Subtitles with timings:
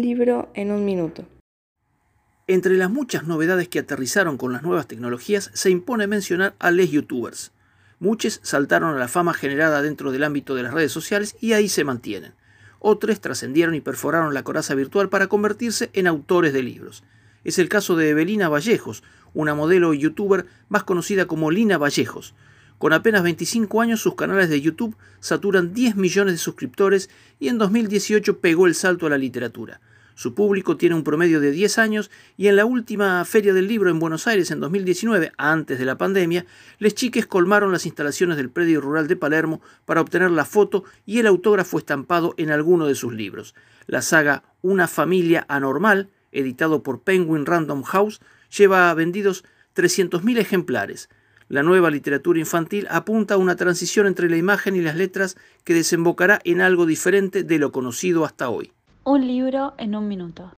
[0.00, 1.24] Libro en un minuto.
[2.48, 6.90] Entre las muchas novedades que aterrizaron con las nuevas tecnologías, se impone mencionar a les
[6.90, 7.52] youtubers.
[7.98, 11.68] Muchos saltaron a la fama generada dentro del ámbito de las redes sociales y ahí
[11.68, 12.34] se mantienen.
[12.78, 17.02] Otros trascendieron y perforaron la coraza virtual para convertirse en autores de libros.
[17.42, 19.02] Es el caso de Evelina Vallejos,
[19.34, 22.34] una modelo youtuber más conocida como Lina Vallejos.
[22.78, 27.08] Con apenas 25 años sus canales de YouTube saturan 10 millones de suscriptores
[27.38, 29.80] y en 2018 pegó el salto a la literatura.
[30.14, 33.90] Su público tiene un promedio de 10 años y en la última Feria del Libro
[33.90, 36.46] en Buenos Aires en 2019, antes de la pandemia,
[36.78, 41.18] les chiques colmaron las instalaciones del predio rural de Palermo para obtener la foto y
[41.18, 43.54] el autógrafo estampado en alguno de sus libros.
[43.86, 48.20] La saga Una familia anormal, editado por Penguin Random House,
[48.56, 51.10] lleva vendidos 300.000 ejemplares.
[51.48, 55.74] La nueva literatura infantil apunta a una transición entre la imagen y las letras que
[55.74, 58.72] desembocará en algo diferente de lo conocido hasta hoy.
[59.04, 60.52] Un libro en un minuto.